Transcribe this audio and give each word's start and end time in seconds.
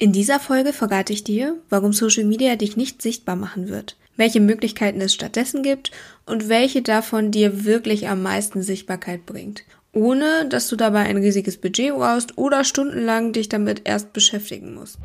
In 0.00 0.12
dieser 0.12 0.40
Folge 0.40 0.72
verrate 0.72 1.12
ich 1.12 1.24
dir, 1.24 1.58
warum 1.68 1.92
Social 1.92 2.24
Media 2.24 2.56
dich 2.56 2.74
nicht 2.74 3.02
sichtbar 3.02 3.36
machen 3.36 3.68
wird, 3.68 3.98
welche 4.16 4.40
Möglichkeiten 4.40 4.98
es 5.02 5.12
stattdessen 5.12 5.62
gibt 5.62 5.90
und 6.24 6.48
welche 6.48 6.80
davon 6.80 7.30
dir 7.30 7.66
wirklich 7.66 8.08
am 8.08 8.22
meisten 8.22 8.62
Sichtbarkeit 8.62 9.26
bringt, 9.26 9.62
ohne 9.92 10.46
dass 10.48 10.68
du 10.68 10.76
dabei 10.76 11.00
ein 11.00 11.18
riesiges 11.18 11.58
Budget 11.58 11.92
brauchst 11.92 12.38
oder 12.38 12.64
stundenlang 12.64 13.34
dich 13.34 13.50
damit 13.50 13.82
erst 13.84 14.14
beschäftigen 14.14 14.72
musst. 14.72 14.96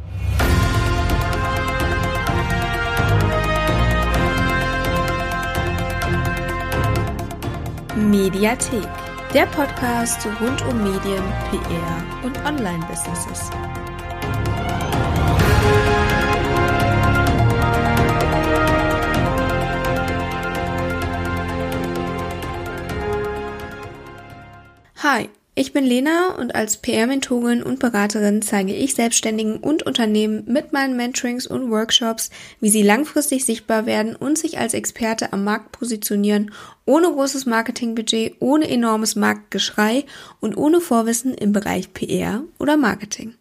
Mediathek, 7.98 8.88
der 9.34 9.46
Podcast 9.48 10.26
rund 10.40 10.66
um 10.70 10.78
Medien, 10.78 11.24
PR 11.52 12.24
und 12.24 12.38
Online-Businesses. 12.46 13.50
Hi, 25.08 25.30
ich 25.54 25.72
bin 25.72 25.86
Lena 25.86 26.34
und 26.34 26.56
als 26.56 26.78
PR-Mentorin 26.78 27.62
und 27.62 27.78
Beraterin 27.78 28.42
zeige 28.42 28.74
ich 28.74 28.96
Selbstständigen 28.96 29.58
und 29.58 29.84
Unternehmen 29.84 30.46
mit 30.48 30.74
meinen 30.74 30.98
Mentorings 30.98 31.46
und 31.46 31.70
Workshops, 31.70 32.32
wie 32.60 32.72
sie 32.72 32.82
langfristig 32.82 33.46
sichtbar 33.46 33.86
werden 33.86 34.16
und 34.16 34.40
sich 34.40 34.58
als 34.58 34.74
Experte 34.74 35.32
am 35.32 35.44
Markt 35.44 35.74
positionieren, 35.74 36.52
ohne 36.88 37.12
großes 37.12 37.46
Marketingbudget, 37.46 38.38
ohne 38.40 38.68
enormes 38.68 39.16
Marktgeschrei 39.16 40.06
und 40.40 40.58
ohne 40.58 40.82
Vorwissen 40.82 41.36
im 41.36 41.52
Bereich 41.52 41.94
PR 41.94 42.42
oder 42.58 42.76
Marketing. 42.76 43.36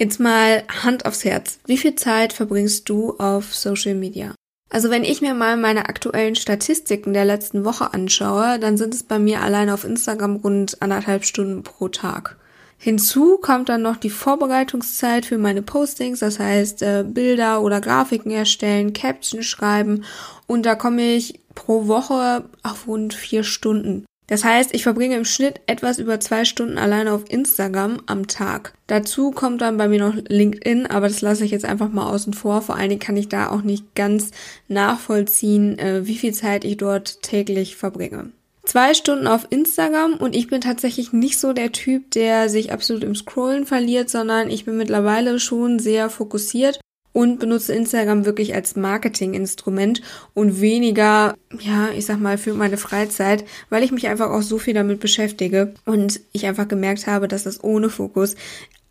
Jetzt 0.00 0.18
mal 0.18 0.64
Hand 0.82 1.04
aufs 1.04 1.26
Herz. 1.26 1.58
Wie 1.66 1.76
viel 1.76 1.94
Zeit 1.94 2.32
verbringst 2.32 2.88
du 2.88 3.18
auf 3.18 3.54
Social 3.54 3.94
Media? 3.94 4.34
Also 4.72 4.88
wenn 4.88 5.04
ich 5.04 5.20
mir 5.20 5.34
mal 5.34 5.58
meine 5.58 5.90
aktuellen 5.90 6.34
Statistiken 6.34 7.12
der 7.12 7.26
letzten 7.26 7.66
Woche 7.66 7.92
anschaue, 7.92 8.58
dann 8.58 8.78
sind 8.78 8.94
es 8.94 9.02
bei 9.02 9.18
mir 9.18 9.42
allein 9.42 9.68
auf 9.68 9.84
Instagram 9.84 10.36
rund 10.36 10.80
anderthalb 10.80 11.26
Stunden 11.26 11.62
pro 11.62 11.88
Tag. 11.88 12.38
Hinzu 12.78 13.36
kommt 13.36 13.68
dann 13.68 13.82
noch 13.82 13.98
die 13.98 14.08
Vorbereitungszeit 14.08 15.26
für 15.26 15.36
meine 15.36 15.60
Postings, 15.60 16.20
das 16.20 16.38
heißt 16.38 16.80
äh, 16.80 17.04
Bilder 17.06 17.60
oder 17.60 17.82
Grafiken 17.82 18.30
erstellen, 18.30 18.94
Caption 18.94 19.42
schreiben 19.42 20.04
und 20.46 20.64
da 20.64 20.74
komme 20.74 21.02
ich 21.16 21.40
pro 21.54 21.86
Woche 21.86 22.44
auf 22.62 22.88
rund 22.88 23.12
vier 23.12 23.44
Stunden. 23.44 24.06
Das 24.32 24.44
heißt, 24.44 24.74
ich 24.74 24.82
verbringe 24.82 25.16
im 25.16 25.26
Schnitt 25.26 25.60
etwas 25.66 25.98
über 25.98 26.18
zwei 26.18 26.46
Stunden 26.46 26.78
alleine 26.78 27.12
auf 27.12 27.24
Instagram 27.28 28.00
am 28.06 28.28
Tag. 28.28 28.72
Dazu 28.86 29.30
kommt 29.30 29.60
dann 29.60 29.76
bei 29.76 29.88
mir 29.88 29.98
noch 29.98 30.14
LinkedIn, 30.26 30.86
aber 30.86 31.08
das 31.08 31.20
lasse 31.20 31.44
ich 31.44 31.50
jetzt 31.50 31.66
einfach 31.66 31.90
mal 31.90 32.08
außen 32.08 32.32
vor. 32.32 32.62
Vor 32.62 32.76
allen 32.76 32.88
Dingen 32.88 32.98
kann 32.98 33.18
ich 33.18 33.28
da 33.28 33.50
auch 33.50 33.60
nicht 33.60 33.94
ganz 33.94 34.30
nachvollziehen, 34.68 35.78
äh, 35.78 36.06
wie 36.06 36.16
viel 36.16 36.32
Zeit 36.32 36.64
ich 36.64 36.78
dort 36.78 37.20
täglich 37.20 37.76
verbringe. 37.76 38.30
Zwei 38.64 38.94
Stunden 38.94 39.26
auf 39.26 39.48
Instagram 39.50 40.14
und 40.14 40.34
ich 40.34 40.46
bin 40.46 40.62
tatsächlich 40.62 41.12
nicht 41.12 41.38
so 41.38 41.52
der 41.52 41.70
Typ, 41.70 42.10
der 42.12 42.48
sich 42.48 42.72
absolut 42.72 43.04
im 43.04 43.14
Scrollen 43.14 43.66
verliert, 43.66 44.08
sondern 44.08 44.48
ich 44.48 44.64
bin 44.64 44.78
mittlerweile 44.78 45.40
schon 45.40 45.78
sehr 45.78 46.08
fokussiert 46.08 46.80
und 47.12 47.38
benutze 47.38 47.74
Instagram 47.74 48.24
wirklich 48.24 48.54
als 48.54 48.76
Marketinginstrument 48.76 50.02
und 50.34 50.60
weniger, 50.60 51.36
ja, 51.60 51.90
ich 51.90 52.06
sag 52.06 52.20
mal, 52.20 52.38
für 52.38 52.54
meine 52.54 52.76
Freizeit, 52.76 53.44
weil 53.70 53.82
ich 53.82 53.92
mich 53.92 54.08
einfach 54.08 54.30
auch 54.30 54.42
so 54.42 54.58
viel 54.58 54.74
damit 54.74 55.00
beschäftige 55.00 55.74
und 55.84 56.20
ich 56.32 56.46
einfach 56.46 56.68
gemerkt 56.68 57.06
habe, 57.06 57.28
dass 57.28 57.44
das 57.44 57.62
ohne 57.62 57.90
Fokus 57.90 58.36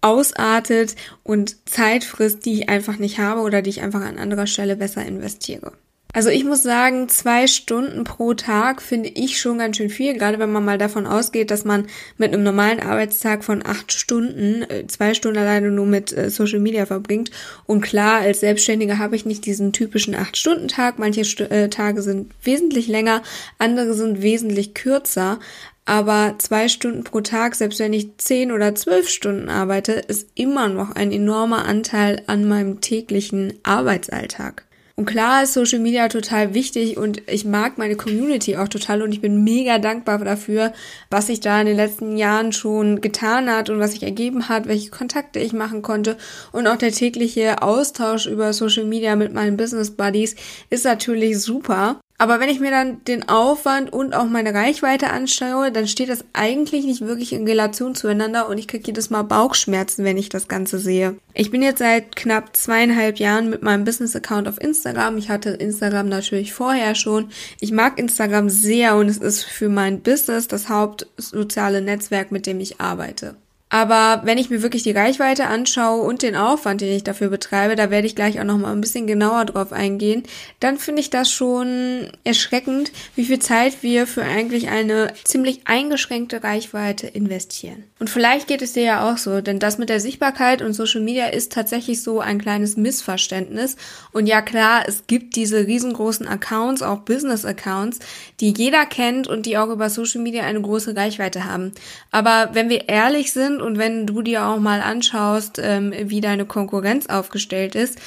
ausartet 0.02 0.96
und 1.24 1.68
Zeit 1.70 2.04
frisst, 2.04 2.46
die 2.46 2.54
ich 2.54 2.70
einfach 2.70 2.98
nicht 2.98 3.20
habe 3.20 3.42
oder 3.42 3.62
die 3.62 3.70
ich 3.70 3.82
einfach 3.82 4.02
an 4.02 4.18
anderer 4.18 4.48
Stelle 4.48 4.76
besser 4.76 5.06
investiere. 5.06 5.74
Also 6.14 6.30
ich 6.30 6.44
muss 6.44 6.62
sagen, 6.62 7.08
zwei 7.08 7.48
Stunden 7.48 8.04
pro 8.04 8.34
Tag 8.34 8.82
finde 8.82 9.08
ich 9.08 9.40
schon 9.40 9.60
ganz 9.60 9.78
schön 9.78 9.90
viel, 9.90 10.14
gerade 10.14 10.40
wenn 10.40 10.52
man 10.52 10.66
mal 10.66 10.78
davon 10.78 11.08
ausgeht, 11.08 11.52
dass 11.52 11.64
man 11.64 11.88
mit 12.18 12.34
einem 12.34 12.44
normalen 12.44 12.82
Arbeitstag 12.82 13.46
von 13.46 13.66
acht 13.66 13.94
Stunden, 13.94 14.64
äh, 14.64 14.86
zwei 14.88 15.14
Stunden 15.14 15.38
alleine 15.38 15.72
nur 15.72 15.86
mit 15.86 16.12
äh, 16.12 16.30
Social 16.30 16.60
Media 16.60 16.86
verbringt. 16.86 17.32
Und 17.66 17.80
klar, 17.80 18.20
als 18.20 18.42
Selbstständiger 18.42 18.98
habe 18.98 19.16
ich 19.16 19.26
nicht 19.26 19.46
diesen 19.46 19.72
typischen 19.72 20.14
acht-Stunden-Tag. 20.14 21.00
Manche 21.00 21.24
St 21.24 21.42
äh, 21.42 21.70
Tage 21.70 22.02
sind 22.02 22.32
wesentlich 22.44 22.88
länger, 22.88 23.24
andere 23.58 23.94
sind 23.94 24.22
wesentlich 24.22 24.74
kürzer. 24.74 25.40
Aber 25.86 26.36
zwei 26.40 26.68
Stunden 26.68 27.06
pro 27.06 27.22
Tag, 27.22 27.56
selbst 27.56 27.80
wenn 27.80 27.94
ich 27.94 28.18
zehn 28.18 28.52
oder 28.52 28.76
zwölf 28.76 29.08
Stunden 29.08 29.50
arbeite, 29.50 29.94
ist 29.94 30.28
immer 30.36 30.68
noch 30.68 30.92
ein 30.92 31.12
enormer 31.12 31.66
Anteil 31.66 32.22
an 32.28 32.48
meinem 32.48 32.82
täglichen 32.82 33.54
Arbeitsalltag. 33.64 34.66
Und 35.02 35.08
klar 35.08 35.42
ist 35.42 35.54
Social 35.54 35.80
Media 35.80 36.10
total 36.10 36.54
wichtig 36.54 36.96
und 36.96 37.28
ich 37.28 37.44
mag 37.44 37.80
meine 37.80 37.96
Community 37.96 38.56
auch 38.58 38.68
total 38.68 39.02
und 39.02 39.12
ich 39.12 39.20
bin 39.20 39.44
mega 39.44 39.80
dankbar 39.80 40.20
dafür, 40.20 40.74
was 41.10 41.26
sich 41.26 41.40
da 41.40 41.60
in 41.60 41.66
den 41.66 41.76
letzten 41.76 42.18
Jahren 42.18 42.52
schon 42.52 43.02
getan 43.02 43.50
hat 43.50 43.72
und 43.72 43.80
was 43.80 43.94
sich 43.94 44.04
ergeben 44.04 44.48
hat, 44.48 44.68
welche 44.68 44.92
Kontakte 44.92 45.40
ich 45.40 45.54
machen 45.54 45.82
konnte 45.82 46.18
und 46.52 46.68
auch 46.68 46.76
der 46.76 46.92
tägliche 46.92 47.64
Austausch 47.64 48.28
über 48.28 48.54
Social 48.54 48.86
Media 48.86 49.16
mit 49.16 49.34
meinen 49.34 49.58
Business 49.58 49.90
Buddies 49.90 50.36
ist 50.70 50.86
natürlich 50.86 51.40
super. 51.40 52.00
Aber 52.22 52.40
wenn 52.40 52.50
ich 52.50 52.60
mir 52.60 52.70
dann 52.70 53.04
den 53.06 53.30
Aufwand 53.30 53.92
und 53.92 54.14
auch 54.14 54.26
meine 54.26 54.54
Reichweite 54.54 55.10
anschaue, 55.10 55.72
dann 55.72 55.88
steht 55.88 56.08
das 56.08 56.24
eigentlich 56.34 56.86
nicht 56.86 57.02
wirklich 57.02 57.34
in 57.34 57.48
Relation 57.48 57.96
zueinander 57.96 58.48
und 58.48 58.60
ich 58.60 58.68
kriege 58.68 58.84
jedes 58.86 59.10
Mal 59.10 59.24
Bauchschmerzen, 59.24 60.06
wenn 60.06 60.20
ich 60.20 60.30
das 60.30 60.48
Ganze 60.48 60.78
sehe. 60.78 61.16
Ich 61.34 61.50
bin 61.50 61.64
jetzt 61.64 61.80
seit 61.80 62.16
knapp 62.16 62.56
zweieinhalb 62.56 63.18
Jahren 63.18 63.50
mit 63.50 63.64
meinem 63.64 63.86
Business-Account 63.86 64.48
auf 64.48 64.62
Instagram. 64.62 65.18
Ich 65.18 65.30
hatte 65.30 65.50
Instagram 65.50 66.10
natürlich 66.10 66.54
vorher 66.54 66.94
schon. 66.94 67.32
Ich 67.60 67.72
mag 67.72 67.98
Instagram 67.98 68.52
sehr 68.52 68.98
und 68.98 69.10
es 69.10 69.18
ist 69.18 69.44
für 69.44 69.70
mein 69.70 70.02
Business 70.02 70.48
das 70.48 70.70
hauptsoziale 70.70 71.82
Netzwerk, 71.82 72.32
mit 72.32 72.46
dem 72.46 72.60
ich 72.60 72.80
arbeite. 72.80 73.36
Aber 73.74 74.24
wenn 74.26 74.38
ich 74.38 74.50
mir 74.50 74.62
wirklich 74.62 74.84
die 74.84 74.92
Reichweite 74.92 75.48
anschaue 75.48 76.02
und 76.02 76.24
den 76.24 76.36
Aufwand, 76.36 76.82
den 76.82 76.94
ich 76.94 77.06
dafür 77.06 77.30
betreibe, 77.30 77.78
da 77.78 77.90
werde 77.90 78.06
ich 78.06 78.18
gleich 78.18 78.38
auch 78.42 78.44
noch 78.44 78.58
mal 78.58 78.74
ein 78.74 78.82
bisschen 78.82 79.08
genauer 79.08 79.46
drauf 79.46 79.72
eingehen, 79.72 80.24
dann 80.60 80.78
finde 80.78 81.00
ich 81.00 81.10
das 81.10 81.32
schon 81.32 82.12
erschreckend, 82.26 82.92
wie 83.16 83.24
viel 83.24 83.40
Zeit 83.40 83.82
wir 83.82 84.08
für 84.08 84.24
eigentlich 84.24 84.68
eine 84.68 85.14
ziemlich 85.24 85.62
eingeschränkte 85.66 86.44
Reichweite 86.44 87.08
investieren. 87.08 87.86
Und 87.98 88.10
vielleicht 88.10 88.50
geht 88.50 88.62
es 88.62 88.74
dir 88.74 88.84
ja 88.84 89.10
auch 89.10 89.18
so, 89.18 89.40
denn 89.40 89.60
das 89.60 89.78
mit 89.78 89.88
der 89.88 90.02
Sichtbarkeit 90.02 90.62
und 90.62 90.74
Social 90.74 91.02
Media 91.02 91.28
ist 91.28 91.54
tatsächlich 91.54 92.04
so 92.04 92.20
ein 92.20 92.42
kleines 92.42 92.76
Missverständnis. 92.76 93.78
Und 94.12 94.28
ja 94.28 94.42
klar, 94.42 94.84
es 94.86 95.08
gibt 95.08 95.38
diese 95.38 95.66
riesengroßen 95.66 96.28
Accounts, 96.28 96.82
auch 96.82 97.00
Business-Accounts, 97.00 98.00
die 98.42 98.54
jeder 98.54 98.86
kennt 98.86 99.30
und 99.30 99.46
die 99.46 99.58
auch 99.58 99.70
über 99.70 99.90
Social 99.90 100.20
Media 100.20 100.44
eine 100.44 100.60
große 100.60 100.94
Reichweite 100.94 101.46
haben. 101.46 101.72
Aber 102.12 102.50
wenn 102.52 102.68
wir 102.68 102.90
ehrlich 102.90 103.32
sind 103.32 103.61
und 103.62 103.78
wenn 103.78 104.06
du 104.06 104.22
dir 104.22 104.46
auch 104.46 104.60
mal 104.60 104.82
anschaust, 104.82 105.60
ähm, 105.64 105.94
wie 105.98 106.22
deine 106.22 106.46
Konkurrenz 106.46 107.08
aufgestellt 107.08 107.76
ist, 107.76 108.00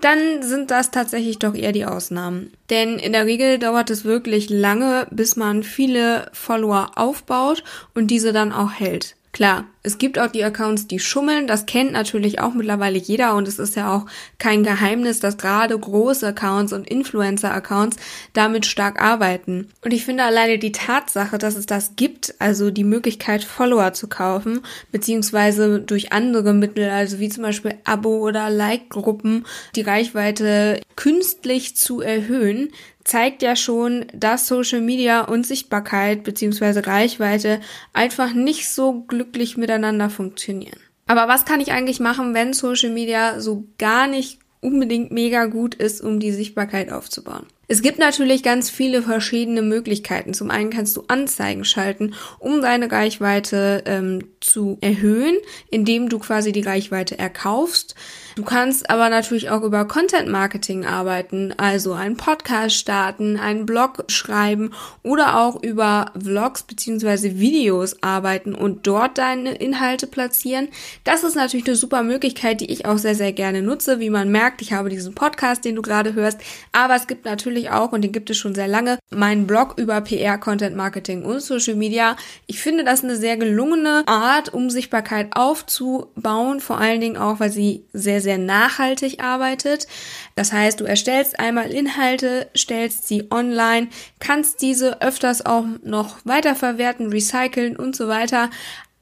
dann 0.00 0.42
sind 0.42 0.70
das 0.70 0.90
tatsächlich 0.90 1.38
doch 1.38 1.54
eher 1.54 1.72
die 1.72 1.84
Ausnahmen. 1.84 2.52
Denn 2.70 2.98
in 2.98 3.12
der 3.12 3.26
Regel 3.26 3.58
dauert 3.58 3.88
es 3.90 4.04
wirklich 4.04 4.50
lange, 4.50 5.06
bis 5.10 5.36
man 5.36 5.62
viele 5.62 6.28
Follower 6.32 6.92
aufbaut 6.96 7.62
und 7.94 8.08
diese 8.08 8.32
dann 8.32 8.52
auch 8.52 8.72
hält. 8.72 9.14
Klar, 9.32 9.64
es 9.84 9.98
gibt 9.98 10.18
auch 10.18 10.30
die 10.30 10.44
Accounts, 10.44 10.86
die 10.86 11.00
schummeln. 11.00 11.46
Das 11.46 11.66
kennt 11.66 11.92
natürlich 11.92 12.40
auch 12.40 12.54
mittlerweile 12.54 12.98
jeder 12.98 13.34
und 13.34 13.48
es 13.48 13.58
ist 13.58 13.74
ja 13.74 13.94
auch 13.94 14.06
kein 14.38 14.62
Geheimnis, 14.62 15.18
dass 15.18 15.38
gerade 15.38 15.76
große 15.76 16.26
Accounts 16.28 16.72
und 16.72 16.88
Influencer-Accounts 16.88 17.96
damit 18.32 18.66
stark 18.66 19.02
arbeiten. 19.02 19.68
Und 19.84 19.92
ich 19.92 20.04
finde 20.04 20.22
alleine 20.22 20.58
die 20.58 20.72
Tatsache, 20.72 21.38
dass 21.38 21.56
es 21.56 21.66
das 21.66 21.96
gibt, 21.96 22.34
also 22.38 22.70
die 22.70 22.84
Möglichkeit, 22.84 23.42
Follower 23.42 23.92
zu 23.92 24.08
kaufen, 24.08 24.60
beziehungsweise 24.92 25.80
durch 25.80 26.12
andere 26.12 26.54
Mittel, 26.54 26.88
also 26.88 27.18
wie 27.18 27.28
zum 27.28 27.42
Beispiel 27.42 27.74
Abo- 27.84 28.20
oder 28.20 28.50
Like-Gruppen, 28.50 29.46
die 29.74 29.82
Reichweite 29.82 30.80
künstlich 30.94 31.76
zu 31.76 32.00
erhöhen, 32.00 32.70
zeigt 33.04 33.42
ja 33.42 33.56
schon, 33.56 34.06
dass 34.14 34.46
Social 34.46 34.80
Media 34.80 35.22
und 35.22 35.46
Sichtbarkeit 35.46 36.22
bzw. 36.22 36.80
Reichweite 36.80 37.60
einfach 37.92 38.32
nicht 38.32 38.68
so 38.68 39.02
glücklich 39.02 39.56
miteinander 39.72 40.10
funktionieren. 40.10 40.78
Aber 41.06 41.28
was 41.28 41.44
kann 41.44 41.60
ich 41.60 41.72
eigentlich 41.72 42.00
machen, 42.00 42.34
wenn 42.34 42.52
Social 42.52 42.90
Media 42.90 43.40
so 43.40 43.64
gar 43.78 44.06
nicht 44.06 44.38
unbedingt 44.60 45.10
mega 45.10 45.46
gut 45.46 45.74
ist, 45.74 46.00
um 46.00 46.20
die 46.20 46.32
Sichtbarkeit 46.32 46.92
aufzubauen? 46.92 47.46
Es 47.72 47.80
gibt 47.80 47.98
natürlich 47.98 48.42
ganz 48.42 48.68
viele 48.68 49.00
verschiedene 49.00 49.62
Möglichkeiten. 49.62 50.34
Zum 50.34 50.50
einen 50.50 50.68
kannst 50.68 50.94
du 50.94 51.04
Anzeigen 51.08 51.64
schalten, 51.64 52.12
um 52.38 52.60
deine 52.60 52.92
Reichweite 52.92 53.82
ähm, 53.86 54.28
zu 54.42 54.76
erhöhen, 54.82 55.38
indem 55.70 56.10
du 56.10 56.18
quasi 56.18 56.52
die 56.52 56.60
Reichweite 56.60 57.18
erkaufst. 57.18 57.94
Du 58.34 58.44
kannst 58.44 58.88
aber 58.88 59.10
natürlich 59.10 59.50
auch 59.50 59.62
über 59.62 59.86
Content 59.86 60.28
Marketing 60.28 60.86
arbeiten, 60.86 61.52
also 61.58 61.92
einen 61.92 62.16
Podcast 62.16 62.76
starten, 62.76 63.38
einen 63.38 63.66
Blog 63.66 64.04
schreiben 64.08 64.72
oder 65.02 65.38
auch 65.38 65.62
über 65.62 66.12
Vlogs 66.18 66.62
beziehungsweise 66.62 67.38
Videos 67.38 68.02
arbeiten 68.02 68.54
und 68.54 68.86
dort 68.86 69.18
deine 69.18 69.54
Inhalte 69.54 70.06
platzieren. 70.06 70.68
Das 71.04 71.24
ist 71.24 71.36
natürlich 71.36 71.66
eine 71.66 71.76
super 71.76 72.02
Möglichkeit, 72.02 72.60
die 72.60 72.70
ich 72.70 72.86
auch 72.86 72.98
sehr, 72.98 73.14
sehr 73.14 73.32
gerne 73.32 73.60
nutze. 73.60 74.00
Wie 74.00 74.10
man 74.10 74.30
merkt, 74.30 74.62
ich 74.62 74.72
habe 74.72 74.88
diesen 74.88 75.14
Podcast, 75.14 75.64
den 75.64 75.76
du 75.76 75.82
gerade 75.82 76.14
hörst, 76.14 76.38
aber 76.72 76.96
es 76.96 77.06
gibt 77.06 77.26
natürlich 77.26 77.61
auch, 77.70 77.92
und 77.92 78.02
den 78.02 78.12
gibt 78.12 78.30
es 78.30 78.36
schon 78.36 78.54
sehr 78.54 78.68
lange, 78.68 78.98
meinen 79.10 79.46
Blog 79.46 79.74
über 79.78 80.00
PR, 80.00 80.38
Content 80.38 80.76
Marketing 80.76 81.24
und 81.24 81.40
Social 81.40 81.74
Media. 81.74 82.16
Ich 82.46 82.60
finde 82.60 82.84
das 82.84 83.04
eine 83.04 83.16
sehr 83.16 83.36
gelungene 83.36 84.02
Art, 84.06 84.52
um 84.52 84.70
Sichtbarkeit 84.70 85.28
aufzubauen, 85.36 86.60
vor 86.60 86.78
allen 86.78 87.00
Dingen 87.00 87.16
auch, 87.16 87.40
weil 87.40 87.50
sie 87.50 87.84
sehr, 87.92 88.20
sehr 88.20 88.38
nachhaltig 88.38 89.22
arbeitet. 89.22 89.86
Das 90.34 90.52
heißt, 90.52 90.80
du 90.80 90.84
erstellst 90.84 91.38
einmal 91.38 91.70
Inhalte, 91.70 92.48
stellst 92.56 93.06
sie 93.06 93.28
online, 93.30 93.88
kannst 94.18 94.62
diese 94.62 95.00
öfters 95.02 95.44
auch 95.44 95.64
noch 95.82 96.16
weiterverwerten, 96.24 97.08
recyceln 97.08 97.76
und 97.76 97.96
so 97.96 98.08
weiter. 98.08 98.50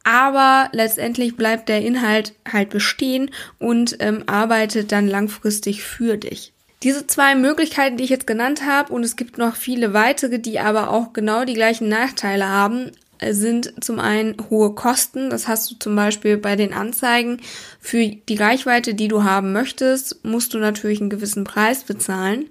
Aber 0.03 0.69
letztendlich 0.73 1.37
bleibt 1.37 1.69
der 1.69 1.83
Inhalt 1.83 2.35
halt 2.51 2.71
bestehen 2.71 3.31
und 3.59 3.97
ähm, 4.01 4.25
arbeitet 4.27 4.93
dann 4.93 5.07
langfristig 5.07 5.83
für 5.83 6.17
dich. 6.17 6.53
Diese 6.83 7.07
zwei 7.07 7.35
Möglichkeiten, 7.35 7.99
die 7.99 8.05
ich 8.05 8.11
jetzt 8.11 8.27
genannt 8.27 8.65
habe, 8.65 8.93
und 8.93 9.05
es 9.05 9.17
gibt 9.17 9.37
noch 9.37 9.55
viele 9.55 9.93
weitere, 9.93 10.39
die 10.39 10.61
aber 10.61 10.91
auch 10.91 11.13
genau 11.13 11.45
die 11.45 11.55
gleichen 11.55 11.89
Nachteile 11.89 12.49
haben, 12.49 12.93
sind 13.31 13.85
zum 13.85 14.01
einen 14.01 14.37
hohe 14.51 14.75
Kosten. 14.75 15.31
Das 15.31 15.49
hast 15.49 15.71
du 15.71 15.75
zum 15.79 15.97
Beispiel 15.97 16.37
bei 16.37 16.57
den 16.57 16.73
Anzeigen. 16.73 17.41
Für 17.81 18.07
die 18.07 18.37
Reichweite, 18.37 18.95
die 18.95 19.09
du 19.09 19.25
haben 19.25 19.53
möchtest, 19.53 20.25
musst 20.25 20.55
du 20.55 20.59
natürlich 20.59 21.01
einen 21.01 21.11
gewissen 21.11 21.45
Preis 21.45 21.85
bezahlen. 21.85 22.47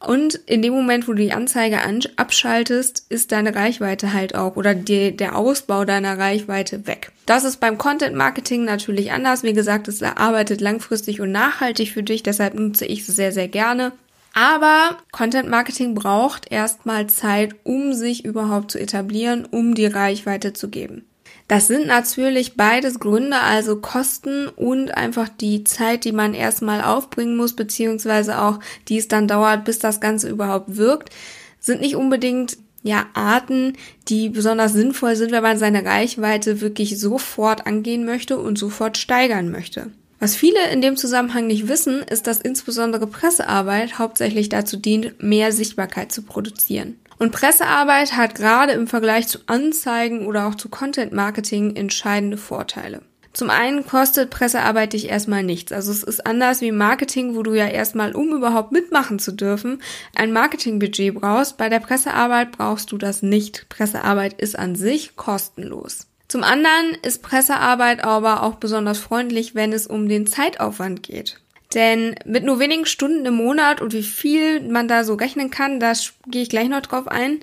Und 0.00 0.36
in 0.46 0.62
dem 0.62 0.74
Moment, 0.74 1.08
wo 1.08 1.12
du 1.12 1.22
die 1.22 1.32
Anzeige 1.32 1.80
abschaltest, 2.16 3.06
ist 3.08 3.32
deine 3.32 3.54
Reichweite 3.54 4.12
halt 4.12 4.36
auch 4.36 4.54
oder 4.54 4.74
die, 4.74 5.16
der 5.16 5.36
Ausbau 5.36 5.84
deiner 5.84 6.18
Reichweite 6.18 6.86
weg. 6.86 7.10
Das 7.26 7.44
ist 7.44 7.58
beim 7.58 7.78
Content 7.78 8.14
Marketing 8.14 8.64
natürlich 8.64 9.10
anders. 9.10 9.42
Wie 9.42 9.52
gesagt, 9.52 9.88
es 9.88 10.02
arbeitet 10.02 10.60
langfristig 10.60 11.20
und 11.20 11.32
nachhaltig 11.32 11.90
für 11.90 12.04
dich. 12.04 12.22
Deshalb 12.22 12.54
nutze 12.54 12.86
ich 12.86 13.00
es 13.00 13.06
sehr, 13.08 13.32
sehr 13.32 13.48
gerne. 13.48 13.92
Aber 14.34 14.98
Content 15.10 15.48
Marketing 15.48 15.94
braucht 15.94 16.50
erstmal 16.50 17.08
Zeit, 17.08 17.56
um 17.64 17.92
sich 17.92 18.24
überhaupt 18.24 18.70
zu 18.70 18.78
etablieren, 18.78 19.46
um 19.50 19.74
die 19.74 19.86
Reichweite 19.86 20.52
zu 20.52 20.68
geben. 20.68 21.04
Das 21.48 21.66
sind 21.66 21.86
natürlich 21.86 22.56
beides 22.56 23.00
Gründe, 23.00 23.40
also 23.40 23.80
Kosten 23.80 24.48
und 24.48 24.96
einfach 24.96 25.30
die 25.30 25.64
Zeit, 25.64 26.04
die 26.04 26.12
man 26.12 26.34
erstmal 26.34 26.82
aufbringen 26.82 27.36
muss, 27.36 27.54
beziehungsweise 27.54 28.40
auch 28.40 28.60
die 28.88 28.98
es 28.98 29.08
dann 29.08 29.26
dauert, 29.26 29.64
bis 29.64 29.78
das 29.78 30.00
Ganze 30.00 30.28
überhaupt 30.28 30.76
wirkt, 30.76 31.10
sind 31.58 31.80
nicht 31.80 31.96
unbedingt 31.96 32.58
ja, 32.82 33.06
Arten, 33.14 33.76
die 34.08 34.28
besonders 34.28 34.72
sinnvoll 34.72 35.16
sind, 35.16 35.32
wenn 35.32 35.42
man 35.42 35.58
seine 35.58 35.84
Reichweite 35.84 36.60
wirklich 36.60 37.00
sofort 37.00 37.66
angehen 37.66 38.04
möchte 38.04 38.38
und 38.38 38.58
sofort 38.58 38.98
steigern 38.98 39.50
möchte. 39.50 39.90
Was 40.20 40.34
viele 40.34 40.70
in 40.72 40.80
dem 40.80 40.96
Zusammenhang 40.96 41.46
nicht 41.46 41.68
wissen, 41.68 42.02
ist, 42.02 42.26
dass 42.26 42.40
insbesondere 42.40 43.06
Pressearbeit 43.06 43.98
hauptsächlich 43.98 44.48
dazu 44.48 44.76
dient, 44.76 45.22
mehr 45.22 45.52
Sichtbarkeit 45.52 46.10
zu 46.10 46.22
produzieren. 46.22 46.98
Und 47.18 47.32
Pressearbeit 47.32 48.16
hat 48.16 48.34
gerade 48.34 48.72
im 48.72 48.86
Vergleich 48.86 49.28
zu 49.28 49.38
Anzeigen 49.46 50.26
oder 50.26 50.46
auch 50.46 50.54
zu 50.54 50.68
Content 50.68 51.12
Marketing 51.12 51.76
entscheidende 51.76 52.36
Vorteile. 52.36 53.02
Zum 53.32 53.50
einen 53.50 53.86
kostet 53.86 54.30
Pressearbeit 54.30 54.94
dich 54.94 55.08
erstmal 55.08 55.44
nichts. 55.44 55.70
Also 55.70 55.92
es 55.92 56.02
ist 56.02 56.26
anders 56.26 56.60
wie 56.60 56.72
Marketing, 56.72 57.36
wo 57.36 57.44
du 57.44 57.54
ja 57.54 57.68
erstmal, 57.68 58.16
um 58.16 58.34
überhaupt 58.34 58.72
mitmachen 58.72 59.20
zu 59.20 59.30
dürfen, 59.30 59.80
ein 60.16 60.32
Marketingbudget 60.32 61.14
brauchst. 61.14 61.56
Bei 61.56 61.68
der 61.68 61.78
Pressearbeit 61.78 62.50
brauchst 62.50 62.90
du 62.90 62.98
das 62.98 63.22
nicht. 63.22 63.68
Pressearbeit 63.68 64.32
ist 64.40 64.58
an 64.58 64.74
sich 64.74 65.14
kostenlos. 65.14 66.07
Zum 66.28 66.44
anderen 66.44 66.96
ist 67.02 67.22
Pressearbeit 67.22 68.04
aber 68.04 68.42
auch 68.42 68.56
besonders 68.56 68.98
freundlich, 68.98 69.54
wenn 69.54 69.72
es 69.72 69.86
um 69.86 70.08
den 70.08 70.26
Zeitaufwand 70.26 71.02
geht. 71.02 71.40
Denn 71.74 72.14
mit 72.24 72.44
nur 72.44 72.60
wenigen 72.60 72.86
Stunden 72.86 73.26
im 73.26 73.34
Monat 73.34 73.80
und 73.82 73.92
wie 73.92 74.02
viel 74.02 74.60
man 74.60 74.88
da 74.88 75.04
so 75.04 75.14
rechnen 75.14 75.50
kann, 75.50 75.80
da 75.80 75.92
gehe 76.26 76.42
ich 76.42 76.48
gleich 76.48 76.68
noch 76.68 76.80
drauf 76.80 77.08
ein, 77.08 77.40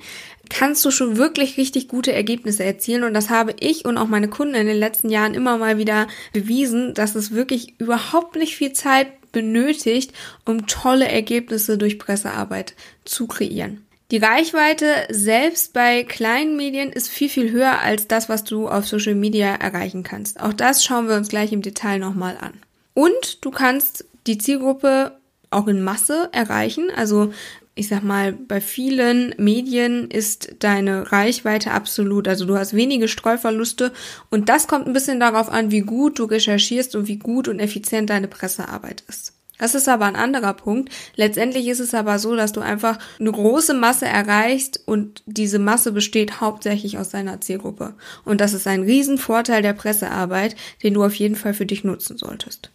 kannst 0.49 0.83
du 0.85 0.91
schon 0.91 1.17
wirklich 1.17 1.57
richtig 1.57 1.87
gute 1.87 2.11
Ergebnisse 2.11 2.63
erzielen. 2.63 3.03
Und 3.03 3.13
das 3.13 3.29
habe 3.29 3.55
ich 3.59 3.85
und 3.85 3.97
auch 3.97 4.07
meine 4.07 4.27
Kunden 4.27 4.55
in 4.55 4.67
den 4.67 4.77
letzten 4.77 5.09
Jahren 5.09 5.35
immer 5.35 5.57
mal 5.57 5.77
wieder 5.77 6.07
bewiesen, 6.33 6.93
dass 6.93 7.15
es 7.15 7.31
wirklich 7.31 7.79
überhaupt 7.79 8.35
nicht 8.35 8.55
viel 8.55 8.73
Zeit 8.73 9.07
benötigt, 9.31 10.11
um 10.45 10.65
tolle 10.65 11.07
Ergebnisse 11.07 11.77
durch 11.77 11.99
Pressearbeit 11.99 12.73
zu 13.03 13.27
kreieren. 13.27 13.84
Die 14.11 14.17
Reichweite 14.17 14.85
selbst 15.09 15.73
bei 15.73 16.03
kleinen 16.03 16.55
Medien 16.55 16.91
ist 16.91 17.09
viel, 17.09 17.29
viel 17.29 17.51
höher 17.51 17.79
als 17.79 18.07
das, 18.07 18.29
was 18.29 18.43
du 18.43 18.67
auf 18.67 18.87
Social 18.87 19.15
Media 19.15 19.55
erreichen 19.55 20.03
kannst. 20.03 20.39
Auch 20.39 20.53
das 20.53 20.83
schauen 20.83 21.07
wir 21.07 21.15
uns 21.15 21.29
gleich 21.29 21.51
im 21.51 21.63
Detail 21.63 21.97
nochmal 21.97 22.37
an. 22.39 22.53
Und 22.93 23.43
du 23.43 23.49
kannst 23.49 24.05
die 24.27 24.37
Zielgruppe 24.37 25.17
auch 25.49 25.67
in 25.67 25.81
Masse 25.81 26.29
erreichen. 26.31 26.89
Also 26.95 27.33
ich 27.73 27.89
sag 27.89 28.03
mal, 28.03 28.31
bei 28.31 28.61
vielen 28.61 29.35
Medien 29.37 30.09
ist 30.09 30.55
deine 30.59 31.11
Reichweite 31.11 31.71
absolut. 31.71 32.27
Also 32.27 32.45
du 32.45 32.57
hast 32.57 32.73
wenige 32.73 33.07
Streuverluste 33.07 33.91
und 34.29 34.49
das 34.49 34.67
kommt 34.67 34.87
ein 34.87 34.93
bisschen 34.93 35.19
darauf 35.19 35.49
an, 35.49 35.71
wie 35.71 35.81
gut 35.81 36.19
du 36.19 36.23
recherchierst 36.23 36.95
und 36.95 37.07
wie 37.07 37.17
gut 37.17 37.47
und 37.47 37.59
effizient 37.59 38.09
deine 38.09 38.29
Pressearbeit 38.29 39.03
ist. 39.09 39.34
Das 39.57 39.73
ist 39.73 39.87
aber 39.87 40.05
ein 40.05 40.15
anderer 40.15 40.53
Punkt. 40.53 40.93
Letztendlich 41.15 41.67
ist 41.67 41.79
es 41.79 41.93
aber 41.93 42.19
so, 42.19 42.35
dass 42.35 42.51
du 42.51 42.61
einfach 42.61 42.99
eine 43.19 43.31
große 43.31 43.73
Masse 43.73 44.05
erreichst 44.05 44.81
und 44.85 45.23
diese 45.25 45.59
Masse 45.59 45.91
besteht 45.91 46.41
hauptsächlich 46.41 46.97
aus 46.97 47.09
deiner 47.09 47.39
Zielgruppe. 47.41 47.93
Und 48.25 48.41
das 48.41 48.53
ist 48.53 48.67
ein 48.67 48.83
Riesenvorteil 48.83 49.61
der 49.61 49.73
Pressearbeit, 49.73 50.55
den 50.83 50.93
du 50.93 51.03
auf 51.03 51.15
jeden 51.15 51.35
Fall 51.35 51.53
für 51.53 51.65
dich 51.65 51.83
nutzen 51.83 52.17
solltest. 52.17 52.71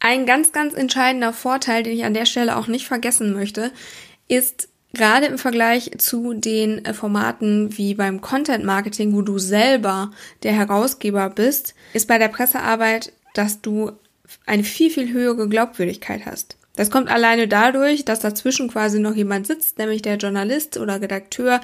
Ein 0.00 0.26
ganz, 0.26 0.52
ganz 0.52 0.74
entscheidender 0.74 1.32
Vorteil, 1.32 1.82
den 1.82 1.94
ich 1.94 2.04
an 2.04 2.14
der 2.14 2.26
Stelle 2.26 2.56
auch 2.56 2.66
nicht 2.66 2.86
vergessen 2.86 3.32
möchte, 3.32 3.70
ist 4.28 4.68
gerade 4.92 5.26
im 5.26 5.38
Vergleich 5.38 5.92
zu 5.98 6.34
den 6.34 6.84
Formaten 6.94 7.76
wie 7.78 7.94
beim 7.94 8.20
Content 8.20 8.64
Marketing, 8.64 9.14
wo 9.14 9.22
du 9.22 9.38
selber 9.38 10.10
der 10.42 10.52
Herausgeber 10.52 11.30
bist, 11.30 11.74
ist 11.92 12.08
bei 12.08 12.18
der 12.18 12.28
Pressearbeit, 12.28 13.12
dass 13.34 13.60
du 13.60 13.92
eine 14.46 14.64
viel, 14.64 14.90
viel 14.90 15.12
höhere 15.12 15.48
Glaubwürdigkeit 15.48 16.26
hast. 16.26 16.56
Das 16.76 16.90
kommt 16.90 17.08
alleine 17.08 17.46
dadurch, 17.46 18.04
dass 18.04 18.18
dazwischen 18.18 18.68
quasi 18.68 18.98
noch 18.98 19.14
jemand 19.14 19.46
sitzt, 19.46 19.78
nämlich 19.78 20.02
der 20.02 20.16
Journalist 20.16 20.76
oder 20.76 21.00
Redakteur, 21.00 21.60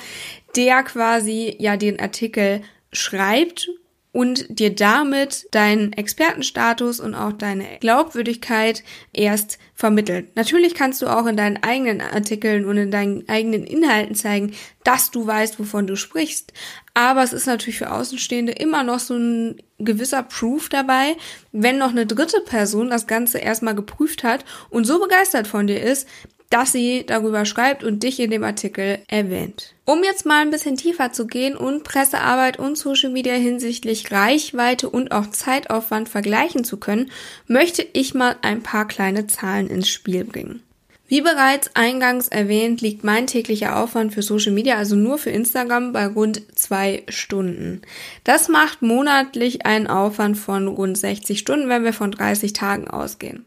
der 0.55 0.83
quasi 0.85 1.57
ja 1.59 1.77
den 1.77 1.99
Artikel 1.99 2.63
schreibt 2.93 3.69
und 4.13 4.47
dir 4.49 4.75
damit 4.75 5.47
deinen 5.53 5.93
Expertenstatus 5.93 6.99
und 7.01 7.15
auch 7.15 7.33
deine 7.33 7.79
Glaubwürdigkeit 7.81 8.83
erst 9.13 9.59
vermittelt. 9.75 10.35
Natürlich 10.37 10.75
kannst 10.75 11.01
du 11.03 11.07
auch 11.07 11.27
in 11.27 11.37
deinen 11.37 11.63
eigenen 11.63 12.01
Artikeln 12.01 12.65
und 12.65 12.77
in 12.77 12.91
deinen 12.91 13.29
eigenen 13.29 13.65
Inhalten 13.65 14.17
zeigen, 14.17 14.53
dass 14.85 15.11
du 15.11 15.27
weißt, 15.27 15.61
wovon 15.61 15.87
du 15.87 15.97
sprichst. 15.97 16.53
Aber 17.01 17.23
es 17.23 17.33
ist 17.33 17.47
natürlich 17.47 17.79
für 17.79 17.93
Außenstehende 17.93 18.53
immer 18.53 18.83
noch 18.83 18.99
so 18.99 19.15
ein 19.15 19.63
gewisser 19.79 20.23
Proof 20.23 20.69
dabei, 20.69 21.17
wenn 21.51 21.79
noch 21.79 21.93
eine 21.93 22.05
dritte 22.05 22.43
Person 22.43 22.91
das 22.91 23.07
Ganze 23.07 23.39
erstmal 23.39 23.75
geprüft 23.75 24.23
hat 24.23 24.45
und 24.69 24.85
so 24.85 25.01
begeistert 25.01 25.47
von 25.47 25.67
dir 25.67 25.83
ist, 25.83 26.07
dass 26.51 26.73
sie 26.73 27.07
darüber 27.07 27.47
schreibt 27.47 27.85
und 27.85 28.03
dich 28.03 28.21
in 28.21 28.31
dem 28.31 28.45
Artikel 28.45 28.99
erwähnt. 29.09 29.75
Um 29.87 30.05
jetzt 30.05 30.27
mal 30.27 30.43
ein 30.43 30.51
bisschen 30.51 30.77
tiefer 30.77 31.11
zu 31.11 31.27
gehen 31.27 31.57
und 31.57 31.85
Pressearbeit 31.85 32.59
und 32.59 32.77
Social 32.77 33.09
Media 33.09 33.33
hinsichtlich 33.33 34.13
Reichweite 34.13 34.91
und 34.91 35.11
auch 35.11 35.31
Zeitaufwand 35.31 36.07
vergleichen 36.07 36.65
zu 36.65 36.77
können, 36.77 37.11
möchte 37.47 37.83
ich 37.95 38.13
mal 38.13 38.37
ein 38.43 38.63
paar 38.63 38.87
kleine 38.87 39.27
Zahlen 39.27 39.71
ins 39.71 39.89
Spiel 39.89 40.25
bringen. 40.25 40.63
Wie 41.11 41.23
bereits 41.23 41.75
eingangs 41.75 42.29
erwähnt, 42.29 42.83
liegt 42.83 43.03
mein 43.03 43.27
täglicher 43.27 43.77
Aufwand 43.83 44.15
für 44.15 44.23
Social 44.23 44.53
Media, 44.53 44.77
also 44.77 44.95
nur 44.95 45.19
für 45.19 45.31
Instagram, 45.31 45.93
bei 45.93 46.07
rund 46.07 46.41
zwei 46.57 47.03
Stunden. 47.09 47.83
Das 48.23 48.49
macht 48.49 48.81
monatlich 48.81 49.67
einen 49.67 49.89
Aufwand 49.89 50.39
von 50.39 50.69
rund 50.69 50.97
60 50.97 51.41
Stunden, 51.41 51.69
wenn 51.69 51.83
wir 51.83 51.93
von 51.93 52.13
30 52.13 52.53
Tagen 52.53 52.87
ausgehen. 52.87 53.45